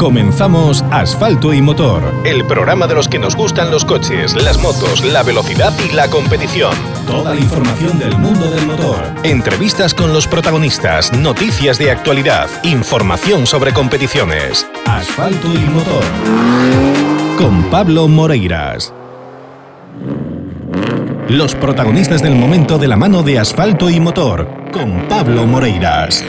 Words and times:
Comenzamos 0.00 0.82
Asfalto 0.90 1.52
y 1.52 1.60
Motor, 1.60 2.02
el 2.24 2.46
programa 2.46 2.86
de 2.86 2.94
los 2.94 3.06
que 3.06 3.18
nos 3.18 3.36
gustan 3.36 3.70
los 3.70 3.84
coches, 3.84 4.34
las 4.42 4.56
motos, 4.56 5.04
la 5.04 5.22
velocidad 5.22 5.74
y 5.86 5.94
la 5.94 6.08
competición. 6.08 6.72
Toda 7.06 7.34
la 7.34 7.40
información 7.40 7.98
del 7.98 8.16
mundo 8.16 8.50
del 8.50 8.66
motor. 8.66 8.96
Entrevistas 9.24 9.92
con 9.92 10.14
los 10.14 10.26
protagonistas, 10.26 11.12
noticias 11.12 11.76
de 11.76 11.90
actualidad, 11.90 12.48
información 12.62 13.46
sobre 13.46 13.74
competiciones. 13.74 14.66
Asfalto 14.86 15.48
y 15.52 15.58
Motor. 15.68 16.04
Con 17.36 17.64
Pablo 17.64 18.08
Moreiras. 18.08 18.94
Los 21.28 21.54
protagonistas 21.54 22.22
del 22.22 22.36
momento 22.36 22.78
de 22.78 22.88
la 22.88 22.96
mano 22.96 23.22
de 23.22 23.38
Asfalto 23.38 23.90
y 23.90 24.00
Motor. 24.00 24.48
Con 24.72 25.08
Pablo 25.10 25.46
Moreiras. 25.46 26.24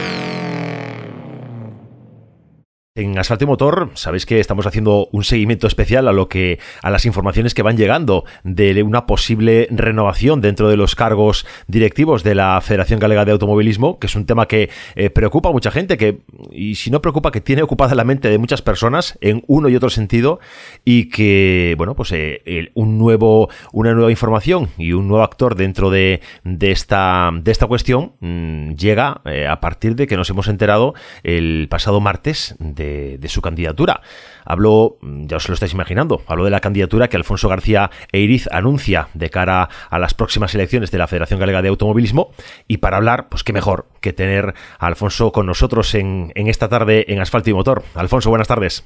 En 2.94 3.18
Asfalto 3.18 3.46
y 3.46 3.48
Motor, 3.48 3.92
sabéis 3.94 4.26
que 4.26 4.42
estamos 4.42 4.68
haciendo 4.68 5.08
un 5.14 5.24
seguimiento 5.24 5.66
especial 5.66 6.10
a 6.10 6.12
lo 6.12 6.28
que 6.28 6.60
a 6.84 6.90
las 6.90 7.06
informaciones 7.06 7.54
que 7.54 7.62
van 7.62 7.78
llegando 7.78 8.26
de 8.44 8.84
una 8.84 9.06
posible 9.06 9.70
renovación 9.72 10.42
dentro 10.42 10.68
de 10.68 10.76
los 10.76 10.94
cargos 10.94 11.46
directivos 11.68 12.22
de 12.26 12.36
la 12.36 12.60
Federación 12.60 13.00
Galega 13.00 13.24
de 13.24 13.32
Automovilismo, 13.32 13.98
que 13.98 14.08
es 14.08 14.16
un 14.18 14.26
tema 14.26 14.46
que 14.46 14.70
eh, 14.96 15.10
preocupa 15.10 15.48
a 15.48 15.52
mucha 15.54 15.72
gente, 15.72 15.96
que 15.96 16.20
y 16.52 16.76
si 16.76 16.92
no 16.92 17.02
preocupa, 17.02 17.32
que 17.32 17.40
tiene 17.40 17.62
ocupada 17.62 17.96
la 17.96 18.04
mente 18.04 18.28
de 18.28 18.38
muchas 18.38 18.62
personas 18.62 19.18
en 19.22 19.46
uno 19.48 19.70
y 19.70 19.78
otro 19.78 19.90
sentido 19.90 20.42
y 20.84 21.08
que 21.08 21.76
bueno, 21.78 21.96
pues 21.96 22.12
eh, 22.12 22.72
un 22.74 22.98
nuevo 22.98 23.48
una 23.72 23.94
nueva 23.94 24.12
información 24.12 24.68
y 24.78 24.92
un 24.92 25.08
nuevo 25.08 25.24
actor 25.24 25.56
dentro 25.56 25.92
de, 25.92 26.20
esta 26.60 27.32
de 27.34 27.52
esta 27.54 27.68
cuestión 27.68 28.16
mm, 28.20 28.74
llega 28.74 29.22
eh, 29.24 29.48
a 29.48 29.62
partir 29.62 29.96
de 29.96 30.08
que 30.08 30.18
nos 30.18 30.30
hemos 30.30 30.50
enterado 30.50 30.94
el 31.24 31.68
pasado 31.70 32.02
martes 32.02 32.58
de, 32.60 32.81
su 33.28 33.42
candidatura. 33.42 34.02
Habló, 34.46 34.98
mm, 35.02 35.28
ya 35.28 35.38
os 35.38 35.48
lo 35.48 35.54
estáis 35.54 35.74
imaginando, 35.74 36.22
habló 36.28 36.46
de 36.46 36.52
la 36.52 36.60
candidatura 36.60 37.08
que 37.08 37.18
Alfonso 37.18 37.50
García 37.50 37.90
Eiriz 38.12 38.48
anuncia 38.52 39.08
de 39.14 39.30
cara 39.30 39.70
a 39.90 40.00
las 40.00 40.14
próximas 40.14 40.54
elecciones 40.56 40.92
de 40.92 40.98
la 40.98 41.08
Federación 41.08 41.40
Galega 41.40 41.62
de 41.62 41.70
Automovilismo. 41.70 42.32
Y 42.68 42.78
para 42.78 42.98
hablar, 42.98 43.30
pues 43.30 43.44
qué 43.44 43.54
mejor 43.54 43.86
que 44.02 44.14
tener 44.14 44.54
a 44.80 44.88
Alfonso 44.88 45.32
con 45.32 45.46
nosotros 45.46 45.96
en, 45.96 46.32
en 46.36 46.48
esta 46.48 46.70
tarde 46.70 47.06
en 47.08 47.20
Asfalto 47.20 47.50
y 47.50 47.54
Motor. 47.54 47.84
Alfonso, 47.96 48.30
buenas 48.30 48.48
tardes. 48.48 48.86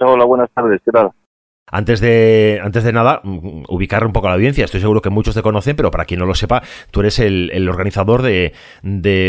Hola, 0.00 0.24
buenas 0.24 0.50
tardes, 0.52 0.80
¿qué 0.84 0.90
tal? 0.90 1.10
Antes 1.74 2.00
de, 2.00 2.60
antes 2.62 2.84
de 2.84 2.92
nada, 2.92 3.20
mm, 3.24 3.64
ubicar 3.68 4.06
un 4.06 4.12
poco 4.12 4.28
a 4.28 4.30
la 4.30 4.36
audiencia. 4.36 4.64
Estoy 4.64 4.80
seguro 4.80 5.02
que 5.02 5.10
muchos 5.10 5.34
te 5.34 5.42
conocen, 5.42 5.74
pero 5.74 5.90
para 5.90 6.04
quien 6.04 6.20
no 6.20 6.24
lo 6.24 6.36
sepa, 6.36 6.62
tú 6.92 7.00
eres 7.00 7.18
el, 7.18 7.68
organizador 7.68 8.22
de, 8.22 8.52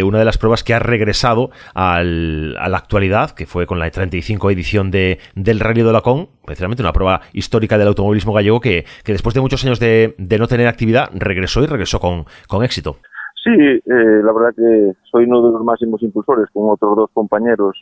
una 0.06 0.20
de 0.20 0.26
las 0.26 0.38
pruebas 0.38 0.64
que 0.64 0.76
ha 0.76 0.80
regresado 0.80 1.50
al, 1.74 2.56
a 2.60 2.70
la 2.70 2.78
actualidad, 2.78 3.32
que 3.32 3.48
fue 3.48 3.66
con 3.66 3.80
la 3.80 3.90
35 3.90 4.52
edición 4.52 4.92
de, 4.92 5.18
del 5.34 5.60
Rally 5.60 5.82
de 5.82 5.92
la 5.92 6.02
Con, 6.02 6.28
precisamente 6.46 6.84
una 6.84 6.94
prueba 6.94 7.22
histórica 7.34 7.80
del 7.80 7.88
automovilismo 7.88 8.32
gallego 8.32 8.60
que, 8.60 8.86
que 9.04 9.14
después 9.14 9.34
de 9.34 9.42
muchos 9.42 9.66
años 9.66 9.80
de, 9.80 10.14
no 10.20 10.46
tener 10.46 10.68
actividad, 10.68 11.10
regresó 11.16 11.64
y 11.64 11.66
regresó 11.66 12.00
con, 12.00 12.26
con 12.48 12.64
éxito. 12.64 12.98
Sí, 13.44 13.50
eh, 13.50 13.82
la 14.24 14.32
verdad 14.32 14.54
que 14.56 14.92
soy 15.10 15.24
uno 15.24 15.48
de 15.48 15.52
los 15.52 15.64
máximos 15.64 16.04
impulsores 16.04 16.46
con 16.54 16.70
otros 16.70 16.96
dos 16.96 17.10
compañeros 17.12 17.76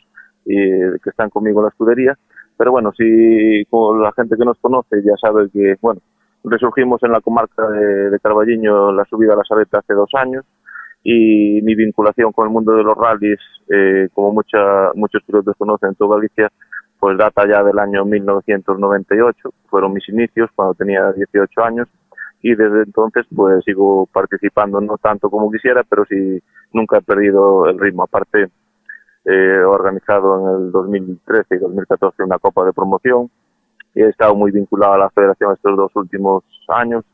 eh, 0.46 0.96
que 1.02 1.10
están 1.10 1.28
conmigo 1.28 1.60
en 1.60 1.64
la 1.64 1.68
escudería 1.68 2.18
pero 2.56 2.70
bueno, 2.70 2.92
si 2.96 3.64
con 3.70 4.02
la 4.02 4.12
gente 4.12 4.36
que 4.36 4.44
nos 4.44 4.58
conoce 4.58 5.02
ya 5.02 5.14
sabe 5.20 5.48
que, 5.50 5.76
bueno, 5.80 6.00
resurgimos 6.44 7.02
en 7.02 7.12
la 7.12 7.20
comarca 7.20 7.68
de, 7.68 8.10
de 8.10 8.20
Carballiño 8.20 8.92
la 8.92 9.04
subida 9.04 9.34
a 9.34 9.36
la 9.36 9.44
Saleta 9.44 9.78
hace 9.78 9.94
dos 9.94 10.10
años 10.14 10.44
y 11.04 11.60
mi 11.62 11.74
vinculación 11.74 12.32
con 12.32 12.46
el 12.46 12.52
mundo 12.52 12.72
de 12.72 12.82
los 12.82 12.96
rallies, 12.96 13.38
eh, 13.68 14.08
como 14.14 14.32
mucha, 14.32 14.90
muchos 14.94 15.22
pilotos 15.22 15.54
conocen 15.58 15.90
en 15.90 15.94
toda 15.96 16.16
Galicia, 16.16 16.50
pues 16.98 17.18
data 17.18 17.46
ya 17.46 17.62
del 17.62 17.78
año 17.78 18.04
1998, 18.06 19.50
fueron 19.68 19.92
mis 19.92 20.08
inicios 20.08 20.50
cuando 20.54 20.74
tenía 20.74 21.12
18 21.12 21.62
años 21.62 21.88
y 22.40 22.54
desde 22.54 22.82
entonces 22.84 23.26
pues 23.34 23.62
sigo 23.64 24.06
participando, 24.06 24.80
no 24.80 24.96
tanto 24.96 25.28
como 25.28 25.50
quisiera, 25.50 25.82
pero 25.82 26.04
sí 26.06 26.42
nunca 26.72 26.98
he 26.98 27.02
perdido 27.02 27.66
el 27.68 27.78
ritmo. 27.78 28.04
Aparte, 28.04 28.48
he 29.24 29.58
organizado 29.64 30.38
en 30.40 30.66
el 30.66 30.72
2013 30.72 31.56
y 31.56 31.58
2014 31.58 32.22
una 32.22 32.38
Copa 32.38 32.64
de 32.64 32.72
Promoción 32.72 33.30
y 33.94 34.02
he 34.02 34.08
estado 34.08 34.34
muy 34.34 34.50
vinculado 34.50 34.94
a 34.94 34.98
la 34.98 35.10
federación 35.10 35.52
estos 35.52 35.76
dos 35.76 35.92
últimos 35.94 36.44
años, 36.68 37.04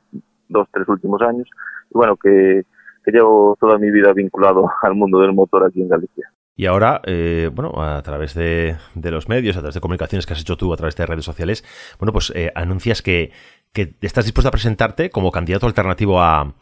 dos, 0.48 0.66
tres 0.72 0.88
últimos 0.88 1.20
años, 1.22 1.48
y 1.90 1.92
bueno, 1.94 2.16
que, 2.16 2.64
llevo 3.06 3.56
toda 3.58 3.76
mi 3.76 3.90
vida 3.90 4.12
vinculado 4.12 4.70
al 4.82 4.94
mundo 4.94 5.20
del 5.20 5.32
motor 5.32 5.64
aquí 5.64 5.82
en 5.82 5.88
Galicia. 5.88 6.30
Y 6.54 6.66
ahora, 6.66 7.00
eh, 7.04 7.50
bueno, 7.52 7.72
a 7.82 8.02
través 8.02 8.34
de, 8.34 8.76
los 8.94 9.28
medios, 9.28 9.56
a 9.56 9.60
través 9.60 9.74
de 9.74 9.80
comunicaciones 9.80 10.26
que 10.26 10.34
has 10.34 10.40
hecho 10.40 10.56
tú, 10.56 10.72
a 10.72 10.76
través 10.76 10.94
de 10.94 11.06
redes 11.06 11.24
sociales, 11.24 11.64
bueno, 11.98 12.12
pues 12.12 12.32
eh, 12.36 12.52
anuncias 12.54 13.02
que, 13.02 13.32
que 13.72 13.94
estás 14.02 14.26
dispuesto 14.26 14.48
a 14.48 14.52
presentarte 14.52 15.10
como 15.10 15.32
candidato 15.32 15.66
alternativo 15.66 16.20
a, 16.20 16.54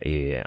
eh, 0.00 0.42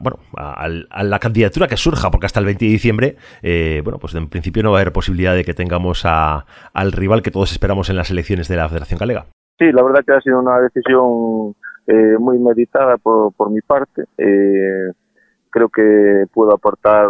bueno, 0.00 0.18
a, 0.36 0.68
la 0.68 1.18
candidatura 1.18 1.66
que 1.66 1.76
surja, 1.76 2.10
porque 2.10 2.26
hasta 2.26 2.40
el 2.40 2.46
20 2.46 2.64
de 2.64 2.70
diciembre, 2.70 3.16
eh, 3.42 3.80
bueno, 3.84 3.98
pues 3.98 4.14
en 4.14 4.28
principio 4.28 4.62
no 4.62 4.72
va 4.72 4.78
a 4.78 4.80
haber 4.80 4.92
posibilidad 4.92 5.34
de 5.34 5.44
que 5.44 5.54
tengamos 5.54 6.04
al 6.04 6.92
rival 6.92 7.22
que 7.22 7.30
todos 7.30 7.52
esperamos 7.52 7.90
en 7.90 7.96
las 7.96 8.10
elecciones 8.10 8.48
de 8.48 8.56
la 8.56 8.68
Federación 8.68 8.98
Galega. 8.98 9.26
Sí, 9.58 9.70
la 9.72 9.82
verdad 9.82 10.04
que 10.04 10.12
ha 10.12 10.20
sido 10.20 10.40
una 10.40 10.58
decisión 10.60 11.54
eh, 11.86 12.16
muy 12.18 12.38
meditada 12.38 12.96
por, 12.98 13.32
por 13.34 13.50
mi 13.50 13.60
parte. 13.60 14.04
creo 14.16 15.68
que 15.68 16.24
puedo 16.32 16.52
aportar 16.52 17.08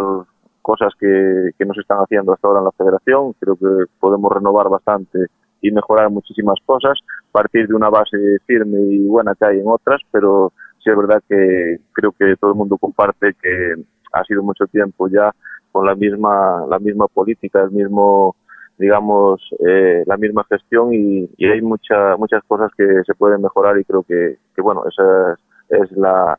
cosas 0.61 0.93
que, 0.99 1.51
que 1.57 1.65
no 1.65 1.73
se 1.73 1.81
están 1.81 1.99
haciendo 1.99 2.33
hasta 2.33 2.47
ahora 2.47 2.59
en 2.59 2.65
la 2.65 2.71
Federación. 2.71 3.33
Creo 3.39 3.55
que 3.55 3.85
podemos 3.99 4.31
renovar 4.31 4.69
bastante 4.69 5.27
y 5.63 5.71
mejorar 5.71 6.09
muchísimas 6.09 6.59
cosas, 6.65 6.99
partir 7.31 7.67
de 7.67 7.73
una 7.73 7.89
base 7.89 8.17
firme 8.45 8.79
y 8.81 9.07
buena 9.07 9.33
que 9.33 9.45
hay 9.45 9.59
en 9.59 9.67
otras, 9.67 10.01
pero 10.11 10.51
sí 10.83 10.89
es 10.89 10.97
verdad 10.97 11.23
que 11.27 11.77
creo 11.93 12.11
que 12.11 12.35
todo 12.37 12.51
el 12.51 12.57
mundo 12.57 12.77
comparte 12.77 13.33
que 13.41 13.75
ha 14.13 14.23
sido 14.25 14.43
mucho 14.43 14.65
tiempo 14.67 15.07
ya 15.07 15.31
con 15.71 15.85
la 15.85 15.95
misma 15.95 16.65
la 16.69 16.79
misma 16.79 17.07
política, 17.07 17.61
el 17.61 17.71
mismo 17.71 18.35
digamos 18.77 19.41
eh, 19.65 20.03
la 20.05 20.17
misma 20.17 20.45
gestión 20.49 20.93
y, 20.93 21.29
hay 21.45 21.61
muchas 21.61 22.17
muchas 22.19 22.43
cosas 22.45 22.71
que 22.77 22.85
se 23.05 23.15
pueden 23.15 23.41
mejorar 23.41 23.79
y 23.79 23.85
creo 23.85 24.03
que, 24.03 24.37
bueno 24.57 24.83
esa 24.87 25.37
es, 25.69 25.91
la 25.93 26.37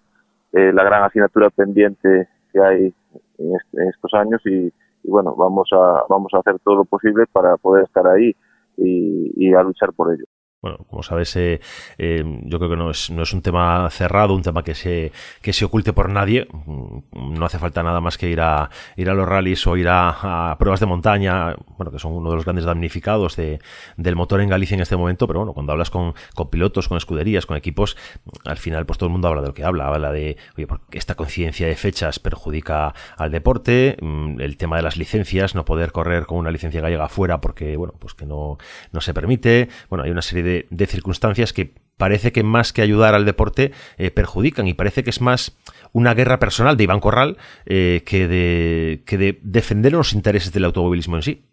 eh, 0.52 0.72
la 0.72 0.84
gran 0.84 1.04
asignatura 1.04 1.50
pendiente 1.50 2.28
que 2.52 2.60
hay 2.60 2.94
en, 3.38 3.88
estos 3.88 4.14
años 4.14 4.40
y, 4.46 4.72
bueno 5.04 5.34
vamos 5.34 5.68
a 5.72 6.04
vamos 6.08 6.32
a 6.34 6.38
hacer 6.38 6.58
todo 6.60 6.76
lo 6.76 6.84
posible 6.84 7.24
para 7.32 7.56
poder 7.56 7.84
estar 7.84 8.06
ahí 8.06 8.34
y 8.76 9.54
a 9.54 9.62
luchar 9.62 9.92
por 9.92 10.12
ello 10.12 10.23
bueno, 10.64 10.78
como 10.88 11.02
sabes, 11.02 11.36
eh, 11.36 11.60
eh, 11.98 12.24
yo 12.44 12.58
creo 12.58 12.70
que 12.70 12.76
no 12.76 12.90
es, 12.90 13.10
no 13.10 13.22
es 13.22 13.34
un 13.34 13.42
tema 13.42 13.86
cerrado, 13.90 14.34
un 14.34 14.40
tema 14.40 14.62
que 14.62 14.74
se, 14.74 15.12
que 15.42 15.52
se 15.52 15.66
oculte 15.66 15.92
por 15.92 16.08
nadie. 16.08 16.48
Mm, 16.50 17.34
no 17.38 17.44
hace 17.44 17.58
falta 17.58 17.82
nada 17.82 18.00
más 18.00 18.16
que 18.16 18.30
ir 18.30 18.40
a, 18.40 18.70
ir 18.96 19.10
a 19.10 19.14
los 19.14 19.28
rallies 19.28 19.66
o 19.66 19.76
ir 19.76 19.88
a, 19.90 20.56
pruebas 20.58 20.80
de 20.80 20.86
montaña, 20.86 21.54
bueno, 21.76 21.92
que 21.92 21.98
son 21.98 22.12
uno 22.12 22.30
de 22.30 22.36
los 22.36 22.46
grandes 22.46 22.64
damnificados 22.64 23.36
de, 23.36 23.58
del 23.98 24.16
motor 24.16 24.40
en 24.40 24.48
Galicia 24.48 24.74
en 24.74 24.80
este 24.80 24.96
momento, 24.96 25.26
pero 25.26 25.40
bueno, 25.40 25.52
cuando 25.52 25.72
hablas 25.72 25.90
con, 25.90 26.14
con, 26.34 26.48
pilotos, 26.48 26.88
con 26.88 26.96
escuderías, 26.96 27.44
con 27.44 27.58
equipos, 27.58 27.98
al 28.46 28.56
final 28.56 28.86
pues 28.86 28.96
todo 28.96 29.08
el 29.08 29.12
mundo 29.12 29.28
habla 29.28 29.42
de 29.42 29.48
lo 29.48 29.52
que 29.54 29.64
habla, 29.64 29.88
habla 29.88 30.12
de, 30.12 30.38
oye, 30.56 30.66
porque 30.66 30.96
esta 30.96 31.14
coincidencia 31.14 31.66
de 31.66 31.76
fechas 31.76 32.18
perjudica 32.20 32.94
al 33.18 33.30
deporte, 33.30 33.98
mm, 34.00 34.40
el 34.40 34.56
tema 34.56 34.78
de 34.78 34.82
las 34.82 34.96
licencias, 34.96 35.54
no 35.54 35.66
poder 35.66 35.92
correr 35.92 36.24
con 36.24 36.38
una 36.38 36.50
licencia 36.50 36.80
gallega 36.80 37.10
fuera 37.10 37.42
porque, 37.42 37.76
bueno, 37.76 37.92
pues 37.98 38.14
que 38.14 38.24
no, 38.24 38.56
no 38.92 39.02
se 39.02 39.12
permite, 39.12 39.68
bueno, 39.90 40.04
hay 40.04 40.10
una 40.10 40.22
serie 40.22 40.42
de 40.42 40.53
de, 40.70 40.86
circunstancias 40.86 41.52
que 41.52 41.74
parece 41.96 42.32
que 42.32 42.42
más 42.42 42.72
que 42.72 42.82
ayudar 42.82 43.14
al 43.14 43.24
deporte 43.24 43.72
eh, 43.98 44.10
perjudican 44.10 44.66
y 44.66 44.74
parece 44.74 45.02
que 45.02 45.10
es 45.10 45.20
más 45.20 45.56
una 45.92 46.14
guerra 46.14 46.38
personal 46.38 46.76
de 46.76 46.84
Iván 46.84 47.00
Corral 47.00 47.36
eh, 47.66 48.02
que, 48.06 48.28
de, 48.28 49.02
que 49.06 49.18
de 49.18 49.38
defender 49.42 49.92
los 49.92 50.12
intereses 50.12 50.52
del 50.52 50.64
automovilismo 50.64 51.16
en 51.16 51.22
sí. 51.22 51.44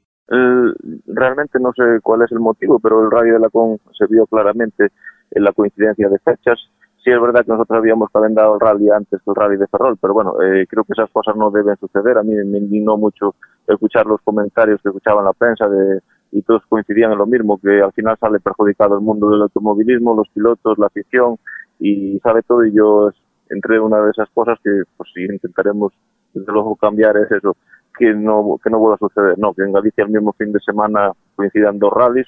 realmente 1.07 1.59
no 1.59 1.71
sé 1.75 1.99
cuál 2.01 2.23
es 2.23 2.31
el 2.31 2.39
motivo, 2.39 2.79
pero 2.79 3.03
el 3.03 3.11
radio 3.11 3.33
de 3.33 3.39
la 3.39 3.49
CON 3.49 3.77
se 3.97 4.07
vio 4.07 4.25
claramente 4.25 4.87
en 5.31 5.43
la 5.43 5.51
coincidencia 5.53 6.09
de 6.09 6.19
fechas. 6.19 6.59
Sí 7.03 7.09
es 7.09 7.19
verdad 7.19 7.43
que 7.43 7.51
nosotros 7.51 7.79
habíamos 7.79 8.09
calendado 8.11 8.53
el 8.53 8.59
rally 8.59 8.89
antes 8.89 9.19
del 9.25 9.35
rally 9.35 9.57
de 9.57 9.67
Ferrol, 9.67 9.97
pero 9.99 10.13
bueno, 10.13 10.35
eh, 10.41 10.67
creo 10.69 10.83
que 10.83 10.93
esas 10.93 11.09
cosas 11.09 11.35
no 11.35 11.49
deben 11.49 11.75
suceder. 11.77 12.17
A 12.17 12.23
mí 12.23 12.33
me 12.45 12.59
indignó 12.59 12.95
mucho 12.95 13.33
escuchar 13.67 14.05
los 14.05 14.21
comentarios 14.21 14.79
que 14.83 14.89
escuchaba 14.89 15.21
en 15.21 15.25
la 15.25 15.33
prensa 15.33 15.67
de 15.67 16.01
y 16.31 16.41
todos 16.43 16.63
coincidían 16.67 17.11
en 17.11 17.17
lo 17.17 17.25
mismo, 17.25 17.59
que 17.59 17.81
al 17.81 17.91
final 17.91 18.17
sale 18.19 18.39
perjudicado 18.39 18.95
el 18.95 19.01
mundo 19.01 19.29
del 19.29 19.41
automovilismo, 19.41 20.15
los 20.15 20.29
pilotos, 20.29 20.77
la 20.77 20.87
afición 20.87 21.37
y 21.79 22.19
sabe 22.19 22.41
todo 22.43 22.63
y 22.63 22.73
yo 22.73 23.11
entre 23.49 23.79
una 23.79 23.99
de 24.01 24.11
esas 24.11 24.29
cosas 24.29 24.57
que 24.63 24.83
pues 24.95 25.09
sí 25.13 25.23
intentaremos 25.23 25.91
desde 26.33 26.51
luego 26.51 26.75
cambiar 26.75 27.17
es 27.17 27.31
eso, 27.31 27.57
que 27.97 28.13
no, 28.13 28.57
que 28.63 28.69
no 28.69 28.79
vuelva 28.79 28.95
a 28.95 28.99
suceder, 28.99 29.37
no, 29.37 29.53
que 29.53 29.63
en 29.63 29.73
Galicia 29.73 30.05
el 30.05 30.11
mismo 30.11 30.31
fin 30.33 30.53
de 30.53 30.59
semana 30.61 31.11
coincidan 31.35 31.79
dos 31.79 31.91
rallies 31.91 32.27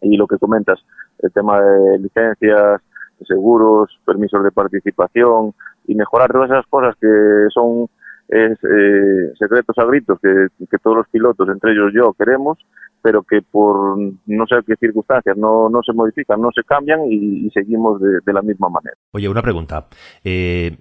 y 0.00 0.16
lo 0.16 0.26
que 0.26 0.38
comentas, 0.38 0.78
el 1.18 1.32
tema 1.32 1.60
de 1.60 1.98
licencias, 1.98 2.80
seguros, 3.26 3.90
permisos 4.06 4.42
de 4.44 4.52
participación 4.52 5.52
y 5.86 5.94
mejorar 5.94 6.30
todas 6.30 6.50
esas 6.50 6.66
cosas 6.66 6.94
que 7.00 7.46
son 7.52 7.88
es, 8.28 8.58
eh, 8.62 9.32
secretos 9.38 9.76
a 9.78 9.84
gritos 9.84 10.18
que, 10.20 10.48
que, 10.70 10.78
todos 10.78 10.98
los 10.98 11.08
pilotos, 11.08 11.48
entre 11.48 11.72
ellos 11.72 11.92
yo, 11.94 12.12
queremos 12.12 12.58
pero 13.02 13.22
que 13.22 13.42
por 13.42 13.98
no 13.98 14.46
sé 14.46 14.56
qué 14.66 14.74
circunstancias 14.76 15.36
no, 15.36 15.68
no 15.68 15.82
se 15.82 15.92
modifican, 15.92 16.40
no 16.40 16.50
se 16.54 16.62
cambian 16.64 17.00
y, 17.10 17.48
seguimos 17.50 18.00
de, 18.00 18.32
la 18.32 18.42
misma 18.42 18.68
manera. 18.68 18.96
Oye, 19.12 19.28
una 19.28 19.42
pregunta. 19.42 19.86
Eh, 20.22 20.76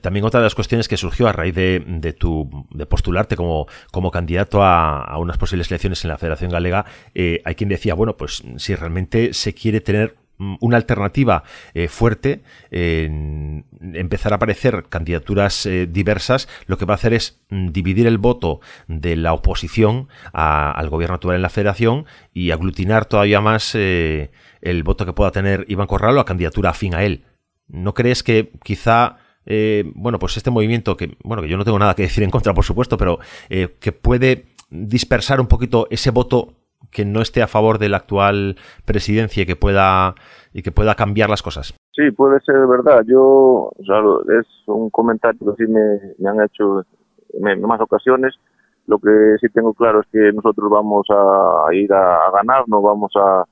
también 0.00 0.24
otra 0.24 0.40
de 0.40 0.44
las 0.44 0.54
cuestiones 0.54 0.88
que 0.88 0.96
surgió 0.96 1.28
a 1.28 1.32
raíz 1.32 1.54
de, 1.54 1.84
de, 1.86 2.12
tu, 2.12 2.66
de 2.70 2.86
postularte 2.86 3.36
como, 3.36 3.66
como 3.90 4.10
candidato 4.10 4.62
a, 4.62 5.18
unas 5.18 5.36
posibles 5.36 5.70
elecciones 5.70 6.02
en 6.04 6.08
la 6.08 6.18
Federación 6.18 6.50
Galega, 6.50 6.86
eh, 7.14 7.42
hay 7.44 7.54
quien 7.54 7.68
decía, 7.68 7.94
bueno, 7.94 8.16
pues 8.16 8.42
si 8.56 8.74
realmente 8.74 9.34
se 9.34 9.54
quiere 9.54 9.80
tener 9.80 10.16
una 10.60 10.76
alternativa 10.76 11.44
eh, 11.74 11.88
fuerte, 11.88 12.42
empezar 12.70 14.32
a 14.32 14.36
aparecer 14.36 14.84
candidaturas 14.88 15.66
eh, 15.66 15.86
diversas, 15.86 16.48
lo 16.66 16.78
que 16.78 16.84
va 16.84 16.94
a 16.94 16.96
hacer 16.96 17.14
es 17.14 17.40
mm, 17.50 17.68
dividir 17.68 18.06
el 18.06 18.18
voto 18.18 18.60
de 18.88 19.16
la 19.16 19.32
oposición 19.32 20.08
al 20.32 20.88
gobierno 20.88 21.16
actual 21.16 21.36
en 21.36 21.42
la 21.42 21.50
federación 21.50 22.06
y 22.32 22.50
aglutinar 22.50 23.04
todavía 23.04 23.40
más 23.40 23.74
eh, 23.74 24.30
el 24.60 24.82
voto 24.82 25.06
que 25.06 25.12
pueda 25.12 25.30
tener 25.30 25.64
Iván 25.68 25.86
Corral 25.86 26.14
o 26.14 26.16
la 26.16 26.24
candidatura 26.24 26.70
afín 26.70 26.94
a 26.94 27.04
él. 27.04 27.24
¿No 27.68 27.94
crees 27.94 28.22
que 28.22 28.52
quizá 28.62 29.18
bueno, 29.94 30.20
pues 30.20 30.36
este 30.36 30.52
movimiento 30.52 30.96
que, 30.96 31.16
bueno, 31.24 31.42
que 31.42 31.48
yo 31.48 31.56
no 31.56 31.64
tengo 31.64 31.78
nada 31.78 31.96
que 31.96 32.02
decir 32.02 32.22
en 32.22 32.30
contra, 32.30 32.54
por 32.54 32.64
supuesto, 32.64 32.96
pero 32.96 33.18
que 33.48 33.90
puede 33.90 34.46
dispersar 34.70 35.40
un 35.40 35.48
poquito 35.48 35.88
ese 35.90 36.12
voto 36.12 36.61
que 36.92 37.04
no 37.04 37.20
esté 37.20 37.42
a 37.42 37.48
favor 37.48 37.78
de 37.78 37.88
la 37.88 37.96
actual 37.96 38.56
presidencia 38.84 39.42
y 39.42 39.46
que 39.46 39.56
pueda 39.56 40.14
y 40.52 40.62
que 40.62 40.70
pueda 40.70 40.94
cambiar 40.94 41.30
las 41.30 41.42
cosas. 41.42 41.74
Sí, 41.94 42.10
puede 42.10 42.40
ser 42.40 42.66
verdad. 42.66 43.02
Yo, 43.06 43.70
es 43.80 44.46
un 44.66 44.90
comentario 44.90 45.38
que 45.40 45.64
sí 45.64 45.70
me, 45.70 46.28
han 46.28 46.42
hecho 46.42 46.84
en 47.32 47.62
más 47.62 47.80
ocasiones. 47.80 48.34
Lo 48.86 48.98
que 48.98 49.36
sí 49.40 49.48
tengo 49.48 49.72
claro 49.74 50.00
es 50.00 50.06
que 50.10 50.32
nosotros 50.32 50.70
vamos 50.70 51.06
a 51.10 51.74
ir 51.74 51.92
a, 51.92 52.30
ganar, 52.32 52.64
no 52.66 52.82
vamos 52.82 53.12
a, 53.16 53.44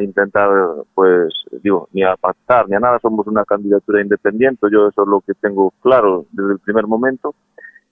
intentar, 0.00 0.48
pues, 0.94 1.28
digo, 1.62 1.88
ni 1.92 2.02
a 2.02 2.16
pactar 2.16 2.68
ni 2.68 2.76
a 2.76 2.80
nada. 2.80 2.98
Somos 3.00 3.26
una 3.26 3.44
candidatura 3.44 4.00
independiente. 4.00 4.68
Yo 4.70 4.88
eso 4.88 5.02
es 5.02 5.08
lo 5.08 5.20
que 5.20 5.34
tengo 5.34 5.72
claro 5.82 6.26
desde 6.32 6.52
el 6.52 6.58
primer 6.58 6.86
momento. 6.86 7.34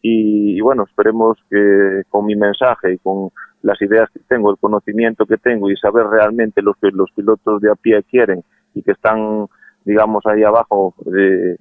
y 0.02 0.58
bueno, 0.62 0.84
esperemos 0.84 1.36
que 1.50 2.02
con 2.08 2.24
mi 2.24 2.34
mensaje 2.34 2.94
y 2.94 2.98
con 2.98 3.30
las 3.62 3.80
ideas 3.82 4.08
que 4.10 4.20
tengo, 4.28 4.50
el 4.50 4.58
conocimiento 4.58 5.26
que 5.26 5.36
tengo 5.36 5.70
y 5.70 5.76
saber 5.76 6.06
realmente 6.06 6.62
lo 6.62 6.74
que 6.74 6.90
los 6.90 7.10
pilotos 7.12 7.60
de 7.60 7.70
a 7.70 7.74
pie 7.74 8.02
quieren 8.04 8.42
y 8.74 8.82
que 8.82 8.92
están, 8.92 9.46
digamos, 9.84 10.24
ahí 10.26 10.42
abajo 10.42 10.94
eh, 11.14 11.56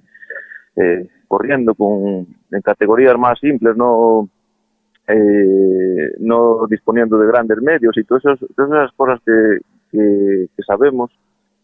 eh, 0.76 1.08
corriendo 1.28 1.74
con, 1.74 2.26
en 2.50 2.62
categorías 2.62 3.18
más 3.18 3.38
simples, 3.38 3.76
no 3.76 4.28
eh, 5.08 6.14
no 6.20 6.66
disponiendo 6.68 7.18
de 7.18 7.26
grandes 7.26 7.60
medios 7.60 7.96
y 7.96 8.04
todas 8.04 8.24
esas, 8.24 8.38
todas 8.54 8.70
esas 8.70 8.92
cosas 8.92 9.20
que, 9.26 9.58
que, 9.90 10.62
sabemos 10.64 11.10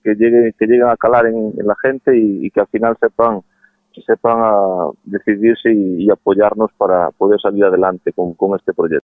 que 0.03 0.15
lleguen, 0.15 0.53
que 0.59 0.67
llegan 0.67 0.91
a 0.91 0.97
calar 0.97 1.27
en, 1.27 1.53
la 1.65 1.77
gente 1.81 2.17
y, 2.17 2.51
que 2.51 2.61
al 2.61 2.67
final 2.69 2.97
sepan 3.01 3.41
sepan 4.05 4.39
a 4.41 4.91
decidirse 5.05 5.73
y, 5.73 6.11
apoyarnos 6.11 6.71
para 6.77 7.11
poder 7.13 7.41
salir 7.41 7.65
adelante 7.65 8.13
con, 8.13 8.35
con 8.35 8.55
este 8.57 8.75
proyecto 8.75 9.09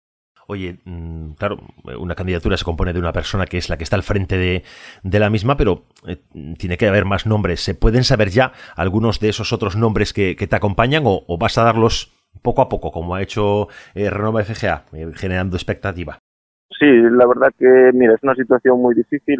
oye, 0.50 0.79
mm, 0.85 1.32
claro, 1.38 1.58
una 1.99 2.17
candidatura 2.17 2.56
se 2.56 2.64
compone 2.64 2.93
de 2.93 2.99
una 2.99 3.12
persona 3.12 3.47
que 3.47 3.56
es 3.56 3.70
la 3.70 3.76
que 3.76 3.85
está 3.85 3.94
al 3.97 4.02
frente 4.02 4.37
de, 4.37 5.19
la 5.19 5.31
misma, 5.31 5.56
pero 5.56 5.85
eh, 6.06 6.17
tiene 6.58 6.76
que 6.76 6.88
haber 6.88 7.05
más 7.05 7.26
nombres. 7.26 7.61
¿Se 7.61 7.75
pueden 7.75 8.02
saber 8.02 8.31
ya 8.31 8.52
algunos 8.76 9.20
de 9.20 9.29
esos 9.29 9.52
otros 9.52 9.76
nombres 9.76 10.12
que, 10.12 10.35
te 10.35 10.56
acompañan 10.56 11.05
o, 11.06 11.38
vas 11.38 11.56
a 11.58 11.64
darlos 11.64 12.12
poco 12.43 12.62
a 12.62 12.69
poco, 12.69 12.91
como 12.91 13.14
ha 13.14 13.23
hecho 13.23 13.69
eh, 13.94 14.11
Renova 14.11 14.43
FGA, 14.43 14.85
eh, 14.93 15.11
generando 15.14 15.56
expectativa? 15.56 16.19
Sí, 16.79 16.87
la 16.87 17.26
verdad 17.26 17.53
que, 17.56 17.91
mira, 17.94 18.14
es 18.14 18.23
una 18.23 18.35
situación 18.35 18.81
muy 18.81 18.94
difícil. 18.94 19.38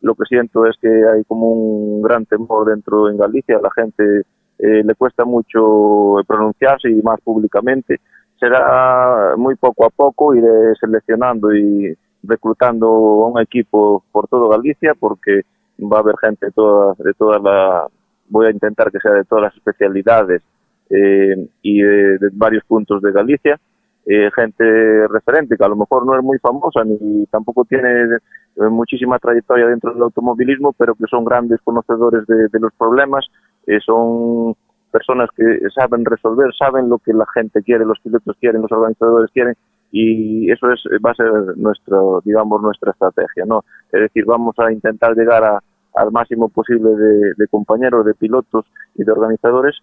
Lo 0.00 0.14
que 0.14 0.24
siento 0.26 0.66
es 0.66 0.76
que 0.80 0.88
hay 0.88 1.24
como 1.24 1.50
un 1.50 2.02
gran 2.02 2.24
temor 2.24 2.68
dentro 2.68 3.10
en 3.10 3.18
Galicia. 3.18 3.58
La 3.62 3.70
gente 3.70 4.22
le 4.58 4.94
cuesta 4.94 5.26
mucho 5.26 6.22
pronunciarse 6.26 6.88
y 6.88 7.02
más 7.02 7.20
públicamente 7.20 8.00
será 8.38 9.34
muy 9.36 9.54
poco 9.56 9.84
a 9.84 9.90
poco, 9.90 10.34
iré 10.34 10.74
seleccionando 10.80 11.54
y 11.54 11.96
reclutando 12.22 12.90
un 12.90 13.40
equipo 13.40 14.02
por 14.12 14.28
todo 14.28 14.48
Galicia 14.48 14.94
porque 14.98 15.42
va 15.80 15.98
a 15.98 16.00
haber 16.00 16.16
gente 16.18 16.46
de 16.46 16.52
todas 16.52 16.96
de 16.98 17.12
toda 17.14 17.38
la 17.38 17.86
voy 18.28 18.46
a 18.46 18.50
intentar 18.50 18.90
que 18.90 18.98
sea 18.98 19.12
de 19.12 19.24
todas 19.24 19.44
las 19.44 19.56
especialidades 19.56 20.42
eh, 20.90 21.48
y 21.62 21.80
de, 21.80 22.18
varios 22.32 22.64
puntos 22.64 23.02
de 23.02 23.12
Galicia 23.12 23.58
eh, 24.06 24.30
gente 24.34 25.08
referente 25.08 25.56
que 25.56 25.64
a 25.64 25.68
lo 25.68 25.76
mejor 25.76 26.06
no 26.06 26.16
es 26.16 26.24
muy 26.24 26.38
famosa 26.38 26.82
ni 26.84 27.26
tampoco 27.26 27.64
tiene 27.64 28.16
eh, 28.56 28.68
muchísima 28.70 29.18
trayectoria 29.18 29.66
dentro 29.66 29.92
del 29.92 30.02
automovilismo 30.02 30.72
pero 30.72 30.94
que 30.94 31.06
son 31.08 31.24
grandes 31.24 31.60
conocedores 31.62 32.26
de, 32.26 32.48
de 32.48 32.60
los 32.60 32.72
problemas 32.74 33.26
son 33.84 34.54
personas 34.96 35.28
que 35.36 35.44
saben 35.74 36.06
resolver, 36.06 36.50
saben 36.58 36.88
lo 36.88 36.98
que 36.98 37.12
la 37.12 37.26
gente 37.34 37.62
quiere, 37.62 37.84
los 37.84 38.00
pilotos 38.00 38.34
quieren, 38.40 38.62
los 38.62 38.72
organizadores 38.72 39.30
quieren 39.30 39.54
y 39.92 40.50
eso 40.50 40.70
es 40.72 40.80
va 41.04 41.10
a 41.10 41.14
ser 41.14 41.30
nuestro, 41.58 42.22
digamos, 42.24 42.62
nuestra 42.62 42.92
estrategia, 42.92 43.44
¿no? 43.44 43.62
Es 43.92 44.00
decir, 44.00 44.24
vamos 44.24 44.54
a 44.58 44.72
intentar 44.72 45.14
llegar 45.14 45.44
a, 45.44 45.60
al 45.96 46.12
máximo 46.12 46.48
posible 46.48 46.90
de, 47.36 47.48
compañeros, 47.48 48.06
de 48.06 48.14
pilotos 48.14 48.64
y 48.94 49.04
de 49.04 49.12
organizadores 49.12 49.76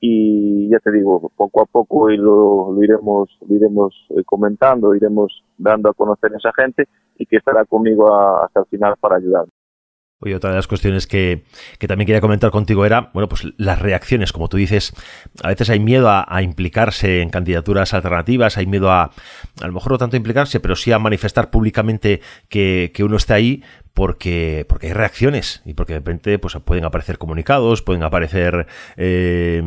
y 0.00 0.68
ya 0.68 0.80
te 0.80 0.90
digo, 0.90 1.30
poco 1.36 1.62
a 1.62 1.66
poco 1.66 2.10
y 2.10 2.16
lo, 2.16 2.72
lo 2.72 2.82
iremos, 2.82 3.38
lo 3.48 3.54
iremos 3.54 3.94
eh, 4.10 4.22
comentando, 4.24 4.94
iremos 4.94 5.44
dando 5.56 5.90
a 5.90 5.94
conocer 5.94 6.32
a 6.34 6.38
esa 6.38 6.52
gente 6.52 6.86
y 7.18 7.26
que 7.26 7.36
estará 7.36 7.64
conmigo 7.64 8.04
hasta 8.42 8.60
el 8.60 8.66
final 8.66 8.94
para 9.00 9.16
ayudar. 9.16 9.46
Oye, 10.18 10.34
otra 10.34 10.48
de 10.48 10.56
las 10.56 10.66
cuestiones 10.66 11.06
que, 11.06 11.44
también 11.86 12.06
quería 12.06 12.22
comentar 12.22 12.50
contigo 12.50 12.86
era, 12.86 13.10
bueno, 13.12 13.28
pues 13.28 13.48
las 13.58 13.78
reacciones, 13.78 14.32
como 14.32 14.48
tú 14.48 14.56
dices, 14.56 14.94
a 15.42 15.48
veces 15.48 15.68
hay 15.68 15.78
miedo 15.78 16.08
a, 16.10 16.42
implicarse 16.42 17.20
en 17.20 17.28
candidaturas 17.28 17.92
alternativas, 17.92 18.56
hay 18.56 18.64
miedo 18.64 18.90
a, 18.90 19.10
a 19.60 19.66
lo 19.66 19.72
mejor 19.74 19.92
no 19.92 19.98
tanto 19.98 20.16
a 20.16 20.18
implicarse, 20.18 20.58
pero 20.58 20.74
sí 20.74 20.90
a 20.90 20.98
manifestar 20.98 21.50
públicamente 21.50 22.22
que, 22.48 22.92
que 22.94 23.04
uno 23.04 23.18
está 23.18 23.34
ahí, 23.34 23.62
porque, 23.96 24.66
porque 24.68 24.88
hay 24.88 24.92
reacciones 24.92 25.62
y 25.64 25.72
porque 25.72 25.94
de 25.94 26.00
repente 26.00 26.38
pues, 26.38 26.54
pueden 26.62 26.84
aparecer 26.84 27.16
comunicados, 27.16 27.80
pueden 27.80 28.02
aparecer 28.02 28.66
eh, 28.98 29.62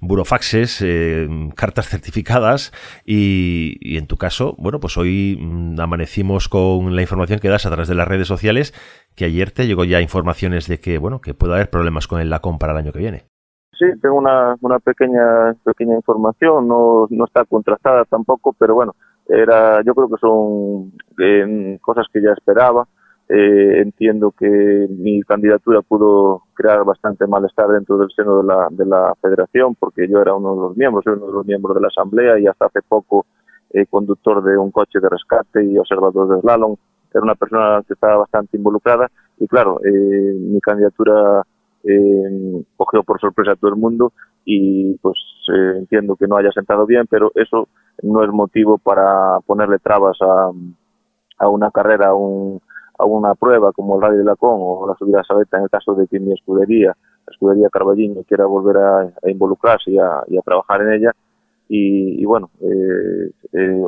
burofaxes, 0.00 0.80
eh, 0.80 1.28
cartas 1.54 1.86
certificadas 1.86 2.72
y, 3.04 3.98
en 3.98 4.06
tu 4.06 4.16
caso, 4.16 4.56
bueno, 4.58 4.80
pues 4.80 4.96
hoy 4.96 5.38
mm, 5.38 5.78
amanecimos 5.80 6.48
con 6.48 6.96
la 6.96 7.02
información 7.02 7.40
que 7.40 7.50
das 7.50 7.66
a 7.66 7.68
través 7.68 7.88
de 7.88 7.94
las 7.94 8.08
redes 8.08 8.26
sociales 8.26 8.72
que 9.14 9.26
ayer 9.26 9.50
te 9.50 9.66
llegó 9.66 9.84
ya 9.84 10.00
informaciones 10.00 10.66
de 10.66 10.80
que, 10.80 10.96
bueno, 10.96 11.20
que 11.20 11.34
puede 11.34 11.52
haber 11.52 11.68
problemas 11.68 12.08
con 12.08 12.22
el 12.22 12.30
LACOM 12.30 12.58
para 12.58 12.72
el 12.72 12.78
año 12.78 12.92
que 12.92 13.00
viene. 13.00 13.24
Sí, 13.78 13.84
tengo 14.00 14.16
una, 14.16 14.56
una 14.62 14.78
pequeña 14.78 15.54
pequeña 15.62 15.94
información, 15.94 16.66
no, 16.66 17.06
no 17.10 17.24
está 17.26 17.44
contrastada 17.44 18.06
tampoco, 18.06 18.56
pero 18.58 18.74
bueno, 18.74 18.94
era 19.28 19.82
yo 19.84 19.94
creo 19.94 20.08
que 20.08 20.16
son 20.18 20.92
eh, 21.18 21.78
cosas 21.82 22.06
que 22.10 22.22
ya 22.22 22.32
esperaba 22.32 22.88
eh, 23.28 23.80
entiendo 23.82 24.30
que 24.30 24.86
mi 24.88 25.20
candidatura 25.22 25.82
pudo 25.82 26.44
crear 26.54 26.82
bastante 26.84 27.26
malestar 27.26 27.68
dentro 27.68 27.98
del 27.98 28.10
seno 28.16 28.38
de 28.38 28.44
la, 28.44 28.68
de 28.70 28.86
la 28.86 29.14
federación 29.20 29.74
porque 29.74 30.08
yo 30.08 30.20
era 30.20 30.34
uno 30.34 30.54
de 30.54 30.60
los 30.62 30.76
miembros, 30.76 31.04
soy 31.04 31.14
uno 31.14 31.26
de 31.26 31.32
los 31.32 31.46
miembros 31.46 31.74
de 31.74 31.82
la 31.82 31.88
asamblea 31.88 32.38
y 32.38 32.46
hasta 32.46 32.66
hace 32.66 32.80
poco 32.80 33.26
eh, 33.70 33.84
conductor 33.86 34.42
de 34.42 34.56
un 34.56 34.70
coche 34.70 34.98
de 34.98 35.08
rescate 35.10 35.62
y 35.62 35.76
observador 35.76 36.34
de 36.34 36.40
slalom. 36.40 36.76
Era 37.12 37.22
una 37.22 37.34
persona 37.34 37.82
que 37.86 37.94
estaba 37.94 38.18
bastante 38.18 38.56
involucrada 38.56 39.10
y 39.38 39.46
claro, 39.46 39.78
eh, 39.84 40.34
mi 40.34 40.60
candidatura 40.60 41.42
eh, 41.84 42.64
cogió 42.76 43.02
por 43.02 43.20
sorpresa 43.20 43.52
a 43.52 43.56
todo 43.56 43.70
el 43.70 43.76
mundo 43.76 44.12
y 44.44 44.96
pues 44.98 45.18
eh, 45.52 45.78
entiendo 45.80 46.16
que 46.16 46.26
no 46.26 46.36
haya 46.38 46.50
sentado 46.52 46.86
bien, 46.86 47.06
pero 47.10 47.30
eso 47.34 47.68
no 48.02 48.24
es 48.24 48.30
motivo 48.30 48.78
para 48.78 49.38
ponerle 49.46 49.78
trabas 49.78 50.16
a, 50.22 50.50
a 51.38 51.48
una 51.48 51.70
carrera, 51.70 52.08
a 52.08 52.14
un, 52.14 52.60
a 52.98 53.04
una 53.04 53.34
prueba 53.34 53.72
como 53.72 53.96
el 53.96 54.02
Rally 54.02 54.18
de 54.18 54.24
Lacón 54.24 54.58
o 54.60 54.86
la 54.86 54.94
subida 54.96 55.20
a 55.20 55.24
Sabeta 55.24 55.56
en 55.56 55.64
el 55.64 55.70
caso 55.70 55.94
de 55.94 56.06
que 56.08 56.18
mi 56.18 56.32
escudería, 56.32 56.88
la 56.88 57.32
escudería 57.32 57.70
Carballino, 57.70 58.22
quiera 58.24 58.44
volver 58.46 58.76
a, 58.76 59.30
involucrarse 59.30 59.92
y 59.92 59.98
a, 59.98 60.42
trabajar 60.44 60.82
en 60.82 60.92
ella. 60.92 61.12
Y, 61.68 62.24
bueno, 62.24 62.50
eh, 62.60 63.30
eh, 63.52 63.82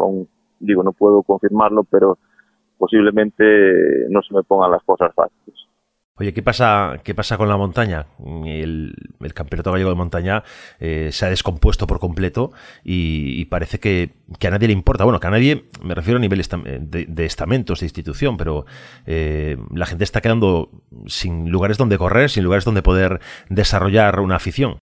digo, 0.60 0.82
no 0.82 0.92
puedo 0.92 1.22
confirmarlo, 1.22 1.84
pero 1.84 2.18
posiblemente 2.78 4.06
no 4.10 4.22
se 4.22 4.34
me 4.34 4.42
pongan 4.42 4.70
las 4.70 4.82
cosas 4.84 5.12
fáciles. 5.14 5.69
Oye, 6.20 6.34
¿qué 6.34 6.42
pasa, 6.42 6.96
qué 7.02 7.14
pasa 7.14 7.38
con 7.38 7.48
la 7.48 7.56
montaña? 7.56 8.04
El, 8.44 8.94
campeonato 9.32 9.72
gallego 9.72 9.88
de 9.88 9.96
montaña 9.96 10.42
eh, 10.78 11.08
se 11.12 11.24
ha 11.24 11.30
descompuesto 11.30 11.86
por 11.86 11.98
completo 11.98 12.52
y, 12.84 13.46
parece 13.46 13.80
que, 13.80 14.10
a 14.46 14.50
nadie 14.50 14.68
le 14.68 14.74
importa. 14.74 15.04
Bueno, 15.04 15.18
que 15.18 15.28
a 15.28 15.30
nadie, 15.30 15.64
me 15.82 15.94
refiero 15.94 16.18
a 16.18 16.20
nivel 16.20 16.42
de, 16.42 17.24
estamentos, 17.24 17.80
de 17.80 17.86
institución, 17.86 18.36
pero 18.36 18.66
eh, 19.06 19.56
la 19.74 19.86
gente 19.86 20.04
está 20.04 20.20
quedando 20.20 20.68
sin 21.06 21.50
lugares 21.50 21.78
donde 21.78 21.96
correr, 21.96 22.28
sin 22.28 22.44
lugares 22.44 22.66
donde 22.66 22.82
poder 22.82 23.20
desarrollar 23.48 24.20
una 24.20 24.36
afición. 24.36 24.78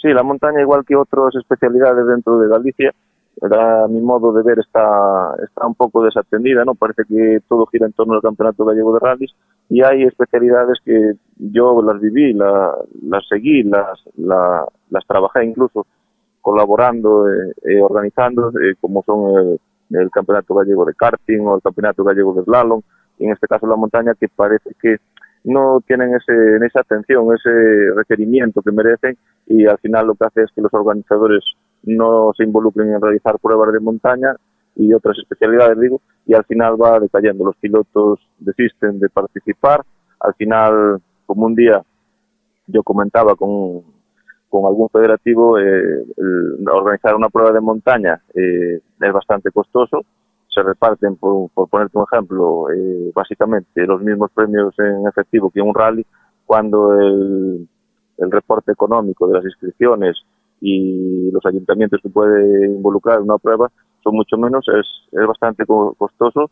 Sí, 0.00 0.12
la 0.12 0.22
montaña, 0.22 0.60
igual 0.60 0.84
que 0.86 0.94
otras 0.94 1.34
especialidades 1.34 2.06
dentro 2.06 2.38
de 2.38 2.48
Galicia, 2.48 2.94
a 3.42 3.86
mi 3.88 4.00
modo 4.00 4.32
de 4.32 4.42
ver 4.42 4.58
está, 4.58 5.34
está 5.42 5.66
un 5.66 5.74
poco 5.74 6.04
desatendida, 6.04 6.64
¿no? 6.64 6.74
Parece 6.74 7.04
que 7.08 7.40
todo 7.48 7.66
gira 7.66 7.86
en 7.86 7.92
torno 7.92 8.14
al 8.14 8.22
Campeonato 8.22 8.64
Gallego 8.64 8.92
de 8.94 9.00
Rallys 9.00 9.34
y 9.68 9.82
hay 9.82 10.04
especialidades 10.04 10.78
que 10.84 11.14
yo 11.38 11.80
las 11.82 12.00
viví, 12.00 12.32
la, 12.34 12.74
las 13.02 13.26
seguí, 13.28 13.62
las, 13.62 13.98
la, 14.16 14.66
las 14.90 15.06
trabajé 15.06 15.44
incluso 15.44 15.86
colaborando, 16.40 17.28
eh, 17.28 17.52
eh 17.64 17.80
organizando, 17.80 18.50
eh, 18.50 18.74
como 18.80 19.02
son 19.04 19.58
el, 19.90 20.00
el, 20.00 20.10
Campeonato 20.10 20.54
Gallego 20.54 20.84
de 20.84 20.94
Karting 20.94 21.40
o 21.40 21.56
el 21.56 21.62
Campeonato 21.62 22.04
Gallego 22.04 22.34
de 22.34 22.44
Slalom, 22.44 22.82
y 23.18 23.26
en 23.26 23.32
este 23.32 23.46
caso 23.46 23.66
la 23.66 23.76
montaña, 23.76 24.14
que 24.14 24.28
parece 24.28 24.70
que 24.80 24.96
no 25.44 25.80
tienen 25.86 26.14
ese, 26.14 26.56
esa 26.64 26.80
atención, 26.80 27.26
ese 27.34 27.92
requerimiento 27.94 28.62
que 28.62 28.72
merecen 28.72 29.16
y 29.46 29.66
al 29.66 29.78
final 29.78 30.08
lo 30.08 30.14
que 30.14 30.26
hace 30.26 30.42
es 30.42 30.50
que 30.54 30.60
los 30.60 30.72
organizadores 30.74 31.42
no 31.84 32.32
se 32.36 32.44
involucren 32.44 32.92
en 32.92 33.00
realizar 33.00 33.38
pruebas 33.38 33.72
de 33.72 33.80
montaña 33.80 34.34
y 34.76 34.92
otras 34.92 35.18
especialidades, 35.18 35.78
digo, 35.78 36.00
y 36.26 36.34
al 36.34 36.44
final 36.44 36.80
va 36.80 37.00
decayendo. 37.00 37.44
Los 37.44 37.56
pilotos 37.56 38.20
desisten 38.38 38.98
de 38.98 39.08
participar. 39.08 39.82
Al 40.20 40.34
final, 40.34 41.00
como 41.26 41.46
un 41.46 41.54
día 41.54 41.82
yo 42.66 42.82
comentaba 42.82 43.34
con, 43.34 43.82
con 44.48 44.66
algún 44.66 44.88
federativo, 44.90 45.58
eh, 45.58 46.04
organizar 46.72 47.14
una 47.14 47.28
prueba 47.28 47.52
de 47.52 47.60
montaña 47.60 48.20
eh, 48.34 48.80
es 49.00 49.12
bastante 49.12 49.50
costoso. 49.50 50.04
Se 50.48 50.62
reparten, 50.62 51.16
por, 51.16 51.50
por 51.50 51.68
ponerte 51.68 51.98
un 51.98 52.04
ejemplo, 52.10 52.70
eh, 52.70 53.12
básicamente 53.14 53.86
los 53.86 54.02
mismos 54.02 54.30
premios 54.32 54.74
en 54.78 55.06
efectivo 55.06 55.50
que 55.50 55.60
un 55.60 55.74
rally, 55.74 56.04
cuando 56.44 56.98
el, 56.98 57.68
el 58.18 58.30
reporte 58.30 58.72
económico 58.72 59.28
de 59.28 59.34
las 59.34 59.44
inscripciones 59.44 60.16
y 60.60 61.30
los 61.30 61.44
ayuntamientos 61.46 62.00
que 62.02 62.08
puede 62.10 62.66
involucrar 62.66 63.18
en 63.18 63.24
una 63.24 63.38
prueba 63.38 63.70
son 64.02 64.14
mucho 64.14 64.36
menos, 64.36 64.66
es, 64.68 64.86
es 65.12 65.26
bastante 65.26 65.64
costoso 65.66 66.50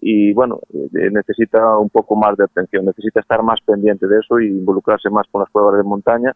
y 0.00 0.32
bueno, 0.32 0.60
eh, 0.72 1.10
necesita 1.10 1.76
un 1.76 1.90
poco 1.90 2.16
más 2.16 2.36
de 2.36 2.44
atención, 2.44 2.86
necesita 2.86 3.20
estar 3.20 3.42
más 3.42 3.60
pendiente 3.60 4.06
de 4.06 4.18
eso 4.18 4.40
y 4.40 4.48
involucrarse 4.48 5.10
más 5.10 5.26
con 5.30 5.40
las 5.42 5.50
pruebas 5.50 5.76
de 5.76 5.82
montaña 5.82 6.34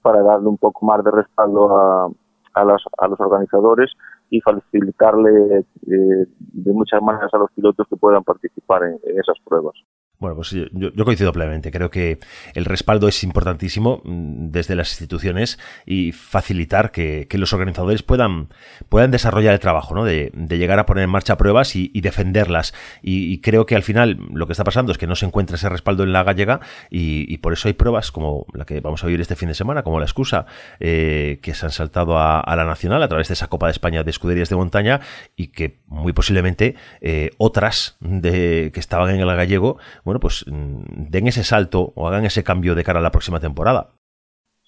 para 0.00 0.22
darle 0.22 0.48
un 0.48 0.58
poco 0.58 0.86
más 0.86 1.04
de 1.04 1.10
respaldo 1.10 1.76
a, 1.76 2.10
a, 2.54 2.64
los, 2.64 2.82
a 2.98 3.08
los 3.08 3.20
organizadores 3.20 3.90
y 4.30 4.40
facilitarle 4.40 5.58
eh, 5.58 6.26
de 6.38 6.72
muchas 6.72 7.02
maneras 7.02 7.32
a 7.34 7.38
los 7.38 7.50
pilotos 7.52 7.86
que 7.88 7.96
puedan 7.96 8.24
participar 8.24 8.84
en 8.84 8.98
esas 9.18 9.38
pruebas. 9.44 9.74
Bueno, 10.22 10.36
pues 10.36 10.50
yo, 10.50 11.04
coincido 11.04 11.32
plenamente. 11.32 11.72
Creo 11.72 11.90
que 11.90 12.20
el 12.54 12.64
respaldo 12.64 13.08
es 13.08 13.24
importantísimo 13.24 14.02
mm, 14.04 14.52
desde 14.52 14.76
las 14.76 14.92
instituciones 14.92 15.58
y 15.84 16.12
facilitar 16.12 16.92
que, 16.92 17.26
los 17.32 17.52
organizadores 17.52 18.04
puedan, 18.04 18.46
puedan 18.88 19.10
desarrollar 19.10 19.52
el 19.52 19.58
trabajo, 19.58 19.96
¿no? 19.96 20.04
De, 20.04 20.30
llegar 20.48 20.78
a 20.78 20.86
poner 20.86 21.02
en 21.02 21.10
marcha 21.10 21.36
pruebas 21.36 21.74
y, 21.74 21.88
defenderlas. 22.00 22.72
Y, 23.02 23.40
creo 23.40 23.66
que 23.66 23.74
al 23.74 23.82
final 23.82 24.16
lo 24.32 24.46
que 24.46 24.52
está 24.52 24.62
pasando 24.62 24.92
es 24.92 24.98
que 24.98 25.08
no 25.08 25.16
se 25.16 25.26
encuentra 25.26 25.56
ese 25.56 25.68
respaldo 25.68 26.04
en 26.04 26.12
la 26.12 26.22
gallega 26.22 26.60
y, 26.88 27.36
por 27.38 27.52
eso 27.52 27.66
hay 27.66 27.74
pruebas 27.74 28.12
como 28.12 28.46
la 28.54 28.64
que 28.64 28.78
vamos 28.78 29.02
a 29.02 29.08
vivir 29.08 29.20
este 29.20 29.34
fin 29.34 29.48
de 29.48 29.54
semana, 29.54 29.82
como 29.82 29.98
la 29.98 30.04
excusa, 30.04 30.46
eh, 30.78 31.40
que 31.42 31.52
se 31.54 31.66
han 31.66 31.72
saltado 31.72 32.16
a, 32.16 32.44
la 32.54 32.64
nacional 32.64 33.02
a 33.02 33.08
través 33.08 33.26
de 33.26 33.34
esa 33.34 33.48
Copa 33.48 33.66
de 33.66 33.72
España 33.72 34.04
de 34.04 34.10
escuderías 34.12 34.48
de 34.50 34.54
montaña 34.54 35.00
y 35.34 35.48
que 35.48 35.80
muy 35.88 36.12
posiblemente 36.12 36.76
eh, 37.00 37.30
otras 37.38 37.96
de, 37.98 38.70
que 38.72 38.78
estaban 38.78 39.10
en 39.10 39.20
el 39.20 39.34
gallego, 39.34 39.78
pues 40.20 40.44
mm, 40.46 41.10
den 41.10 41.26
ese 41.26 41.44
salto 41.44 41.92
o 41.94 42.08
hagan 42.08 42.24
ese 42.24 42.44
cambio 42.44 42.74
de 42.74 42.84
cara 42.84 42.98
a 42.98 43.02
la 43.02 43.10
próxima 43.10 43.40
temporada. 43.40 43.90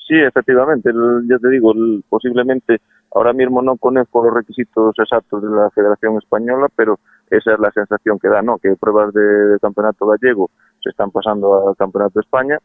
Sí, 0.06 0.14
efectivamente, 0.16 0.90
ya 1.28 1.38
te 1.38 1.48
digo, 1.48 1.72
posiblemente 2.10 2.82
ahora 3.14 3.32
mismo 3.32 3.62
no 3.62 3.76
conozco 3.76 4.22
los 4.22 4.34
requisitos 4.34 4.94
exactos 4.98 5.42
de 5.42 5.48
la 5.48 5.70
Federación 5.70 6.18
Española, 6.18 6.68
pero 6.76 6.98
esa 7.30 7.54
es 7.54 7.58
la 7.58 7.70
sensación 7.70 8.18
que 8.18 8.28
da, 8.28 8.42
¿no? 8.42 8.58
Que 8.58 8.76
pruebas 8.76 9.14
de, 9.14 9.58
campeonato 9.62 10.06
gallego 10.06 10.50
se 10.82 10.90
están 10.90 11.10
pasando 11.10 11.68
al 11.68 11.76
campeonato 11.76 12.18
de 12.18 12.20
España 12.20 12.58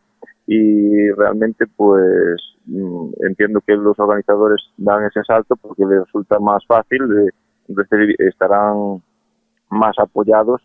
y 0.47 1.09
realmente 1.11 1.65
pues 1.77 2.41
mm, 2.65 3.11
entiendo 3.25 3.61
que 3.65 3.75
los 3.75 3.97
organizadores 3.99 4.61
dan 4.77 5.05
ese 5.05 5.23
salto 5.23 5.55
porque 5.55 5.85
les 5.85 6.03
resulta 6.03 6.39
más 6.39 6.65
fácil 6.67 7.07
de 7.07 7.31
recibir, 7.69 8.15
estarán 8.19 9.01
más 9.69 9.97
apoyados 9.97 10.61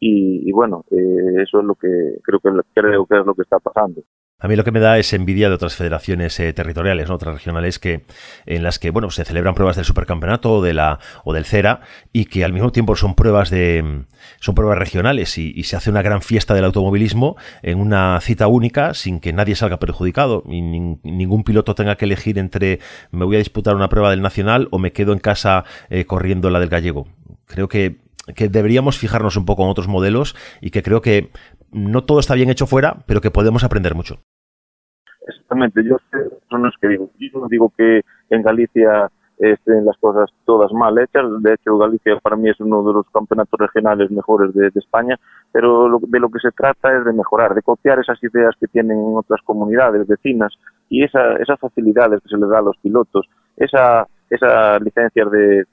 y, 0.00 0.52
bueno, 0.52 0.84
eh, 0.90 1.42
eso 1.42 1.60
es 1.60 1.64
lo 1.64 1.74
que 1.74 1.88
creo 2.22 2.40
que 2.40 2.50
creo 2.74 3.06
que 3.06 3.18
es 3.18 3.26
lo 3.26 3.34
que 3.34 3.42
está 3.42 3.58
pasando. 3.58 4.02
A 4.44 4.48
mí 4.48 4.56
lo 4.56 4.64
que 4.64 4.72
me 4.72 4.80
da 4.80 4.98
es 4.98 5.14
envidia 5.14 5.48
de 5.48 5.54
otras 5.54 5.76
federaciones 5.76 6.38
eh, 6.38 6.52
territoriales, 6.52 7.08
¿no? 7.08 7.14
otras 7.14 7.34
regionales 7.34 7.78
que 7.78 8.04
en 8.44 8.62
las 8.62 8.78
que 8.78 8.90
bueno 8.90 9.10
se 9.10 9.24
celebran 9.24 9.54
pruebas 9.54 9.76
del 9.76 9.86
supercampeonato 9.86 10.54
o 10.54 10.62
de 10.62 10.74
la 10.74 10.98
o 11.24 11.32
del 11.32 11.46
CERA 11.46 11.80
y 12.12 12.26
que 12.26 12.44
al 12.44 12.52
mismo 12.52 12.70
tiempo 12.70 12.94
son 12.94 13.14
pruebas 13.14 13.48
de 13.48 14.04
son 14.40 14.54
pruebas 14.54 14.76
regionales 14.76 15.38
y, 15.38 15.62
se 15.62 15.76
hace 15.76 15.88
una 15.88 16.02
gran 16.02 16.20
fiesta 16.20 16.52
del 16.52 16.66
automovilismo 16.66 17.36
en 17.62 17.80
una 17.80 18.20
cita 18.20 18.46
única 18.48 18.92
sin 18.92 19.20
que 19.20 19.32
nadie 19.32 19.54
salga 19.54 19.78
perjudicado 19.78 20.42
y 20.46 20.60
ningún 20.60 21.42
piloto 21.42 21.74
tenga 21.74 21.96
que 21.96 22.04
elegir 22.04 22.38
entre 22.38 22.80
me 23.12 23.24
voy 23.24 23.36
a 23.36 23.38
disputar 23.38 23.74
una 23.76 23.88
prueba 23.88 24.10
del 24.10 24.20
nacional 24.20 24.68
o 24.72 24.78
me 24.78 24.92
quedo 24.92 25.14
en 25.14 25.20
casa 25.20 25.64
eh, 25.88 26.04
corriendo 26.04 26.50
la 26.50 26.60
del 26.60 26.68
gallego. 26.68 27.06
Creo 27.46 27.68
que 27.68 28.03
que 28.34 28.48
deberíamos 28.48 28.98
fijarnos 28.98 29.36
un 29.36 29.44
poco 29.44 29.64
en 29.64 29.70
otros 29.70 29.88
modelos 29.88 30.34
y 30.60 30.70
que 30.70 30.82
creo 30.82 31.00
que 31.00 31.30
no 31.72 32.04
todo 32.04 32.20
está 32.20 32.34
bien 32.34 32.50
hecho 32.50 32.66
fuera, 32.66 32.98
pero 33.06 33.20
que 33.20 33.30
podemos 33.30 33.64
aprender 33.64 33.94
mucho. 33.94 34.20
Exactamente, 35.26 35.82
yo 35.84 35.96
no 36.50 36.68
es 36.68 36.74
que 36.80 36.88
digo, 36.88 37.10
yo 37.18 37.40
no 37.40 37.48
digo 37.48 37.72
que 37.76 38.02
en 38.30 38.42
Galicia 38.42 39.10
estén 39.38 39.84
las 39.84 39.96
cosas 39.98 40.30
todas 40.44 40.72
mal 40.72 40.96
hechas, 40.98 41.24
de 41.42 41.54
hecho 41.54 41.76
Galicia 41.78 42.18
para 42.22 42.36
mí 42.36 42.50
es 42.50 42.60
uno 42.60 42.84
de 42.84 42.92
los 42.92 43.06
campeonatos 43.10 43.58
regionales 43.58 44.10
mejores 44.10 44.54
de, 44.54 44.70
España, 44.74 45.18
pero 45.50 45.98
de 46.00 46.20
lo 46.20 46.28
que 46.28 46.38
se 46.40 46.52
trata 46.52 46.96
es 46.96 47.04
de 47.04 47.12
mejorar, 47.12 47.54
de 47.54 47.62
copiar 47.62 47.98
esas 47.98 48.22
ideas 48.22 48.54
que 48.60 48.68
tienen 48.68 48.98
en 48.98 49.16
otras 49.16 49.40
comunidades 49.42 50.06
vecinas 50.06 50.52
y 50.88 51.02
esa, 51.02 51.36
esas 51.36 51.58
facilidades 51.58 52.20
que 52.22 52.28
se 52.28 52.36
les 52.36 52.48
da 52.48 52.58
a 52.58 52.62
los 52.62 52.76
pilotos, 52.78 53.26
esa, 53.56 54.06
esas 54.30 54.80
licencias 54.82 55.30
de, 55.30 55.64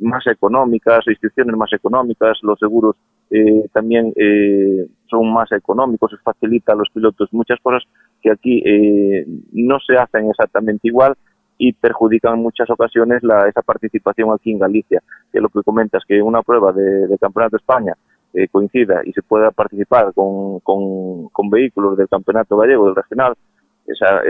más 0.00 0.26
económicas, 0.26 1.06
instituciones 1.06 1.56
más 1.56 1.72
económicas, 1.72 2.38
los 2.42 2.58
seguros 2.58 2.96
eh, 3.30 3.68
también 3.72 4.12
eh, 4.16 4.86
son 5.08 5.32
más 5.32 5.50
económicos, 5.52 6.10
se 6.10 6.18
facilita 6.18 6.72
a 6.72 6.76
los 6.76 6.88
pilotos 6.90 7.32
muchas 7.32 7.58
cosas 7.60 7.82
que 8.22 8.30
aquí 8.30 8.62
eh, 8.64 9.26
no 9.52 9.78
se 9.80 9.96
hacen 9.96 10.30
exactamente 10.30 10.88
igual 10.88 11.14
y 11.58 11.72
perjudican 11.72 12.34
en 12.34 12.42
muchas 12.42 12.68
ocasiones 12.70 13.22
la, 13.22 13.48
esa 13.48 13.62
participación 13.62 14.30
aquí 14.32 14.52
en 14.52 14.58
Galicia, 14.58 15.02
que 15.32 15.40
lo 15.40 15.48
que 15.48 15.62
comentas, 15.62 16.02
que 16.06 16.20
una 16.20 16.42
prueba 16.42 16.72
de, 16.72 17.16
Campeonato 17.18 17.56
de 17.56 17.60
España 17.60 17.94
coincida 18.52 19.00
y 19.06 19.12
se 19.12 19.22
pueda 19.22 19.50
participar 19.50 20.12
con, 20.12 20.60
con, 20.60 21.50
vehículos 21.50 21.96
del 21.96 22.06
Campeonato 22.06 22.58
Gallego, 22.58 22.84
del 22.84 22.96
Regional, 22.96 23.32
esa, 23.86 24.20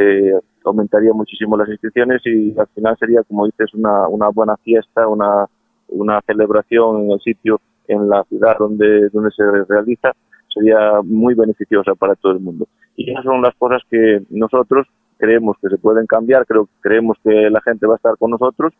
aumentaría 0.64 1.12
muchísimo 1.12 1.56
las 1.56 1.68
inscripciones 1.68 2.22
y 2.24 2.54
al 2.56 2.68
final 2.68 2.96
sería, 3.00 3.24
como 3.24 3.46
dices, 3.46 3.74
una, 3.74 4.06
una 4.06 4.28
buena 4.28 4.56
fiesta, 4.58 5.08
una, 5.08 5.46
una 5.88 6.20
celebración 6.22 7.02
en 7.02 7.10
el 7.12 7.20
sitio, 7.20 7.60
en 7.88 8.08
la 8.08 8.24
ciudad 8.24 8.56
donde, 8.58 9.08
donde 9.10 9.30
se 9.30 9.44
realiza, 9.68 10.12
sería 10.52 11.00
muy 11.04 11.34
beneficiosa 11.34 11.94
para 11.94 12.14
todo 12.14 12.32
el 12.32 12.40
mundo. 12.40 12.66
Y 12.96 13.10
esas 13.10 13.24
son 13.24 13.42
las 13.42 13.54
cosas 13.56 13.82
que 13.90 14.22
nosotros 14.30 14.86
creemos 15.18 15.56
que 15.60 15.68
se 15.68 15.78
pueden 15.78 16.06
cambiar, 16.06 16.46
creo, 16.46 16.68
creemos 16.80 17.16
que 17.22 17.50
la 17.50 17.60
gente 17.60 17.86
va 17.86 17.94
a 17.94 17.96
estar 17.96 18.16
con 18.18 18.30
nosotros 18.30 18.72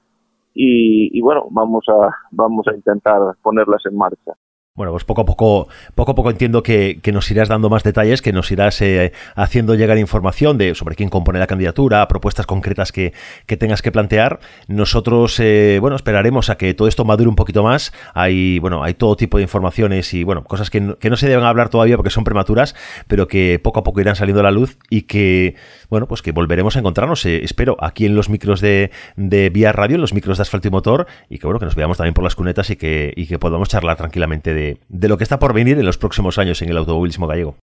y, 0.54 1.16
y 1.16 1.20
bueno, 1.20 1.46
vamos 1.50 1.84
a, 1.88 2.10
vamos 2.30 2.66
a 2.68 2.75
intentar 2.75 3.20
ponerlas 3.42 3.84
en 3.86 3.96
marcha. 3.96 4.32
Bueno, 4.76 4.92
pues 4.92 5.04
poco 5.04 5.23
a 5.23 5.25
poco, 5.25 5.68
poco 5.95 6.12
a 6.12 6.14
poco 6.14 6.30
entiendo 6.30 6.62
que, 6.62 7.00
nos 7.12 7.30
irás 7.30 7.49
dando 7.49 7.71
más 7.71 7.83
detalles, 7.83 8.21
que 8.21 8.33
nos 8.33 8.50
irás 8.50 8.80
eh, 8.83 9.12
haciendo 9.35 9.75
llegar 9.75 9.97
información 9.97 10.59
de 10.59 10.75
sobre 10.75 10.97
quién 10.97 11.09
compone 11.09 11.38
la 11.38 11.47
candidatura, 11.47 12.06
propuestas 12.09 12.47
concretas 12.47 12.92
que, 12.92 13.12
tengas 13.59 13.80
que 13.80 13.90
plantear. 13.90 14.38
Nosotros, 14.68 15.40
eh, 15.40 15.78
bueno, 15.80 15.97
esperaremos 15.97 16.50
a 16.50 16.59
que 16.59 16.75
todo 16.75 16.88
esto 16.88 17.06
madure 17.06 17.28
un 17.28 17.37
poquito 17.37 17.62
más. 17.62 17.92
Hay, 18.12 18.59
bueno, 18.59 18.85
hay 18.85 18.95
todo 18.95 19.16
tipo 19.16 19.38
de 19.38 19.45
informaciones 19.45 20.12
y, 20.12 20.25
bueno, 20.25 20.45
cosas 20.45 20.68
que 20.68 20.76
que 21.00 21.11
no 21.11 21.16
se 21.16 21.28
deben 21.28 21.45
hablar 21.45 21.68
todavía 21.68 21.97
porque 21.97 22.11
son 22.11 22.25
prematuras, 22.25 22.75
pero 23.06 23.28
que 23.28 23.59
poco 23.62 23.80
a 23.80 23.85
poco 23.85 24.00
irán 24.00 24.16
saliendo 24.16 24.40
a 24.40 24.42
la 24.42 24.50
luz 24.50 24.78
y 24.90 25.02
que, 25.02 25.54
bueno, 25.88 26.06
pues 26.06 26.21
que 26.21 26.33
volveremos 26.33 26.76
a 26.76 26.80
encontrarnos, 26.80 27.25
eh, 27.26 27.45
espero, 27.45 27.76
aquí 27.80 28.06
en 28.06 28.14
los 28.14 28.28
micros 28.28 28.61
de, 28.61 28.90
de 29.16 29.50
Vía 29.50 29.73
Radio, 29.73 29.95
en 29.95 30.00
los 30.02 30.12
micros 30.12 30.38
de 30.38 30.42
asfalto 30.42 30.68
y 30.68 30.71
motor, 30.71 31.06
y 31.30 31.38
que, 31.38 31.47
bueno, 31.47 31.59
que 31.59 31.64
nos 31.64 31.75
veamos 31.75 31.97
también 31.97 32.14
por 32.14 32.25
las 32.25 32.35
cunetas 32.35 32.71
y 32.71 32.76
que, 32.76 33.12
y 33.16 33.26
que 33.26 33.38
podamos 33.38 33.68
charlar 33.68 33.97
tranquilamente 33.97 34.52
de 34.52 34.65
de, 34.88 35.08
lo 35.08 35.16
que 35.16 35.25
está 35.25 35.38
por 35.38 35.54
venir 35.54 35.78
en 35.78 35.87
los 35.87 35.99
próximos 35.99 36.38
años 36.38 36.61
en 36.62 36.70
el 36.70 36.76
automovilismo 36.78 37.26
gallego. 37.26 37.56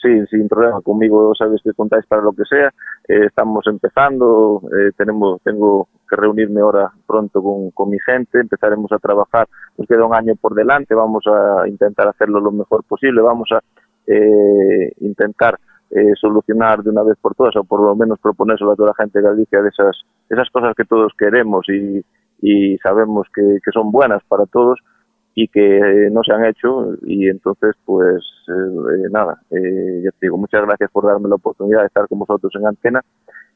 Sí, 0.00 0.08
sin 0.30 0.48
problema. 0.48 0.80
Conmigo 0.80 1.32
sabes 1.38 1.60
que 1.62 1.72
contáis 1.74 2.04
para 2.06 2.22
lo 2.22 2.32
que 2.32 2.44
sea. 2.44 2.68
Eh, 3.06 3.26
estamos 3.26 3.64
empezando. 3.68 4.60
Eh, 4.76 4.90
tenemos, 4.96 5.40
tengo 5.42 5.88
que 6.08 6.16
reunirme 6.16 6.60
ahora 6.60 6.90
pronto 7.06 7.40
con, 7.40 7.70
con, 7.70 7.90
mi 7.90 7.98
gente. 8.04 8.40
Empezaremos 8.40 8.90
a 8.90 8.98
trabajar. 8.98 9.46
Nos 9.78 9.86
queda 9.86 10.04
un 10.04 10.14
año 10.14 10.34
por 10.34 10.54
delante. 10.54 10.94
Vamos 10.94 11.24
a 11.28 11.68
intentar 11.68 12.08
hacerlo 12.08 12.40
lo 12.40 12.50
mejor 12.50 12.82
posible. 12.82 13.22
Vamos 13.22 13.48
a 13.52 13.60
eh, 14.08 14.92
intentar 15.00 15.58
eh, 15.90 16.14
solucionar 16.20 16.82
de 16.82 16.90
una 16.90 17.02
vez 17.02 17.18
por 17.20 17.34
todas, 17.34 17.54
o 17.56 17.64
por 17.64 17.80
lo 17.80 17.94
menos 17.94 18.18
proponérselo 18.18 18.72
a 18.72 18.76
toda 18.76 18.88
la 18.88 19.04
gente 19.04 19.18
de 19.18 19.28
Galicia 19.28 19.62
de 19.62 19.68
esas, 19.68 19.94
esas 20.28 20.48
cosas 20.50 20.74
que 20.74 20.84
todos 20.84 21.12
queremos 21.18 21.68
y, 21.68 22.02
y 22.40 22.78
sabemos 22.78 23.26
que, 23.34 23.58
que 23.62 23.70
son 23.72 23.92
buenas 23.92 24.22
para 24.24 24.46
todos 24.46 24.80
y 25.34 25.48
que 25.48 26.08
no 26.12 26.22
se 26.22 26.32
han 26.32 26.44
hecho 26.44 26.94
y 27.02 27.28
entonces 27.28 27.74
pues 27.84 28.22
eh, 28.48 29.08
nada, 29.10 29.40
eh, 29.50 30.02
ya 30.04 30.10
te 30.10 30.26
digo, 30.26 30.36
muchas 30.36 30.62
gracias 30.62 30.90
por 30.90 31.06
darme 31.06 31.28
la 31.28 31.36
oportunidad 31.36 31.80
de 31.80 31.86
estar 31.86 32.06
con 32.08 32.18
vosotros 32.18 32.52
en 32.56 32.66
antena 32.66 33.00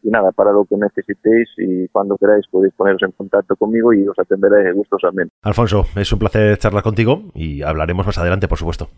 y 0.02 0.10
nada, 0.10 0.30
para 0.32 0.52
lo 0.52 0.64
que 0.64 0.76
necesitéis 0.76 1.48
y 1.58 1.88
cuando 1.88 2.16
queráis 2.16 2.46
podéis 2.48 2.74
poneros 2.74 3.02
en 3.02 3.12
contacto 3.12 3.56
conmigo 3.56 3.92
y 3.92 4.06
os 4.06 4.18
atenderé 4.18 4.72
gustosamente. 4.72 5.34
Alfonso, 5.42 5.84
es 5.96 6.12
un 6.12 6.18
placer 6.18 6.56
charlar 6.58 6.82
contigo 6.82 7.24
y 7.34 7.62
hablaremos 7.62 8.06
más 8.06 8.18
adelante, 8.18 8.48
por 8.48 8.58
supuesto. 8.58 8.88